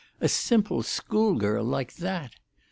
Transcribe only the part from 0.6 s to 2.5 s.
schoolgirl like that!"